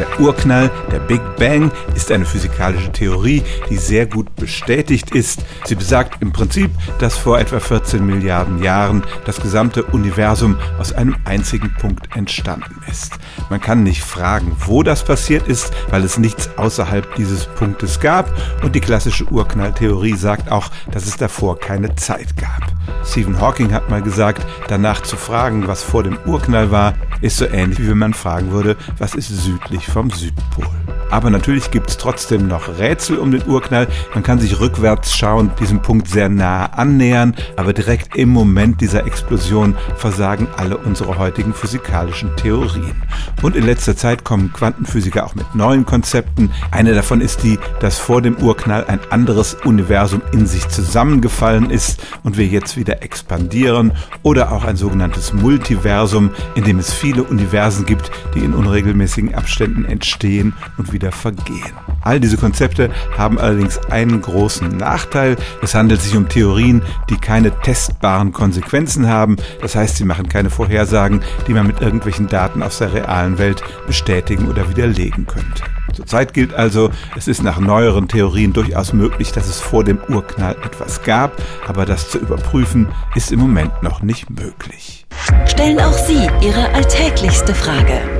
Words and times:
Der 0.00 0.18
Urknall, 0.18 0.70
der 0.90 0.98
Big 0.98 1.20
Bang, 1.36 1.70
ist 1.94 2.10
eine 2.10 2.24
physikalische 2.24 2.90
Theorie, 2.90 3.42
die 3.68 3.76
sehr 3.76 4.06
gut 4.06 4.34
bestätigt 4.34 5.14
ist. 5.14 5.44
Sie 5.66 5.74
besagt 5.74 6.22
im 6.22 6.32
Prinzip, 6.32 6.70
dass 6.98 7.18
vor 7.18 7.38
etwa 7.38 7.60
14 7.60 8.04
Milliarden 8.06 8.62
Jahren 8.62 9.02
das 9.26 9.42
gesamte 9.42 9.84
Universum 9.84 10.56
aus 10.78 10.94
einem 10.94 11.16
einzigen 11.26 11.74
Punkt 11.78 12.16
entstanden 12.16 12.80
ist. 12.90 13.18
Man 13.50 13.60
kann 13.60 13.82
nicht 13.82 14.02
fragen, 14.02 14.56
wo 14.66 14.82
das 14.82 15.04
passiert 15.04 15.46
ist, 15.46 15.70
weil 15.90 16.02
es 16.02 16.16
nichts 16.16 16.48
außerhalb 16.56 17.14
dieses 17.16 17.44
Punktes 17.44 18.00
gab 18.00 18.32
und 18.62 18.74
die 18.74 18.80
klassische 18.80 19.26
Urknalltheorie 19.26 20.16
sagt 20.16 20.50
auch, 20.50 20.70
dass 20.90 21.06
es 21.06 21.18
davor 21.18 21.58
keine 21.58 21.94
Zeit 21.96 22.38
gab. 22.38 22.72
Stephen 23.04 23.40
Hawking 23.40 23.72
hat 23.72 23.90
mal 23.90 24.02
gesagt, 24.02 24.46
danach 24.68 25.02
zu 25.02 25.16
fragen, 25.16 25.66
was 25.66 25.82
vor 25.82 26.02
dem 26.02 26.18
Urknall 26.26 26.70
war, 26.70 26.94
ist 27.20 27.36
so 27.38 27.46
ähnlich 27.46 27.80
wie 27.80 27.88
wenn 27.88 27.98
man 27.98 28.14
fragen 28.14 28.52
würde, 28.52 28.76
was 28.98 29.14
ist 29.14 29.28
südlich 29.28 29.86
vom 29.86 30.10
Südpol. 30.10 30.66
Aber 31.10 31.30
natürlich 31.30 31.70
gibt 31.70 31.90
es 31.90 31.96
trotzdem 31.96 32.46
noch 32.46 32.78
Rätsel 32.78 33.18
um 33.18 33.30
den 33.30 33.46
Urknall. 33.46 33.88
Man 34.14 34.22
kann 34.22 34.38
sich 34.38 34.60
rückwärts 34.60 35.16
schauen, 35.16 35.50
diesem 35.58 35.82
Punkt 35.82 36.08
sehr 36.08 36.28
nah 36.28 36.66
annähern, 36.66 37.34
aber 37.56 37.72
direkt 37.72 38.16
im 38.16 38.30
Moment 38.30 38.80
dieser 38.80 39.06
Explosion 39.06 39.76
versagen 39.96 40.48
alle 40.56 40.76
unsere 40.76 41.18
heutigen 41.18 41.52
physikalischen 41.54 42.34
Theorien. 42.36 43.02
Und 43.42 43.56
in 43.56 43.64
letzter 43.64 43.96
Zeit 43.96 44.24
kommen 44.24 44.52
Quantenphysiker 44.52 45.24
auch 45.24 45.34
mit 45.34 45.54
neuen 45.54 45.86
Konzepten. 45.86 46.50
Eine 46.70 46.94
davon 46.94 47.20
ist 47.20 47.42
die, 47.42 47.58
dass 47.80 47.98
vor 47.98 48.22
dem 48.22 48.36
Urknall 48.36 48.84
ein 48.86 49.00
anderes 49.10 49.54
Universum 49.64 50.22
in 50.32 50.46
sich 50.46 50.68
zusammengefallen 50.68 51.70
ist 51.70 52.02
und 52.22 52.36
wir 52.36 52.46
jetzt 52.46 52.76
wieder 52.76 53.02
expandieren 53.02 53.92
oder 54.22 54.52
auch 54.52 54.64
ein 54.64 54.76
sogenanntes 54.76 55.32
Multiversum, 55.32 56.30
in 56.54 56.64
dem 56.64 56.78
es 56.78 56.92
viele 56.92 57.22
Universen 57.22 57.86
gibt, 57.86 58.10
die 58.34 58.40
in 58.40 58.54
unregelmäßigen 58.54 59.34
Abständen 59.34 59.84
entstehen 59.84 60.52
und 60.76 60.92
wieder 60.92 60.99
vergehen. 61.08 61.72
All 62.02 62.20
diese 62.20 62.36
Konzepte 62.36 62.90
haben 63.16 63.38
allerdings 63.38 63.78
einen 63.90 64.22
großen 64.22 64.76
Nachteil. 64.76 65.36
Es 65.62 65.74
handelt 65.74 66.00
sich 66.00 66.16
um 66.16 66.28
Theorien, 66.28 66.82
die 67.10 67.16
keine 67.16 67.50
testbaren 67.60 68.32
Konsequenzen 68.32 69.08
haben. 69.08 69.36
Das 69.60 69.74
heißt, 69.74 69.96
sie 69.96 70.04
machen 70.04 70.28
keine 70.28 70.50
Vorhersagen, 70.50 71.22
die 71.46 71.52
man 71.52 71.66
mit 71.66 71.80
irgendwelchen 71.80 72.26
Daten 72.26 72.62
aus 72.62 72.78
der 72.78 72.92
realen 72.92 73.38
Welt 73.38 73.62
bestätigen 73.86 74.48
oder 74.48 74.68
widerlegen 74.68 75.26
könnte. 75.26 75.62
Zurzeit 75.92 76.32
gilt 76.32 76.54
also, 76.54 76.90
es 77.16 77.28
ist 77.28 77.42
nach 77.42 77.58
neueren 77.58 78.08
Theorien 78.08 78.52
durchaus 78.52 78.92
möglich, 78.92 79.32
dass 79.32 79.48
es 79.48 79.60
vor 79.60 79.84
dem 79.84 79.98
Urknall 80.08 80.56
etwas 80.64 81.02
gab, 81.02 81.32
aber 81.66 81.84
das 81.84 82.10
zu 82.10 82.18
überprüfen 82.18 82.88
ist 83.14 83.32
im 83.32 83.40
Moment 83.40 83.82
noch 83.82 84.00
nicht 84.02 84.30
möglich. 84.30 85.06
Stellen 85.46 85.80
auch 85.80 85.92
Sie 85.92 86.28
Ihre 86.40 86.72
alltäglichste 86.74 87.54
Frage 87.54 88.19